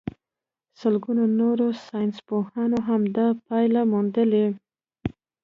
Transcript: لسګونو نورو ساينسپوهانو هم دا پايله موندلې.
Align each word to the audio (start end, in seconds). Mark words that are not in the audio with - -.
لسګونو 0.77 1.23
نورو 1.39 1.67
ساينسپوهانو 1.85 2.79
هم 2.87 3.01
دا 3.15 3.27
پايله 3.45 3.81
موندلې. 3.91 4.45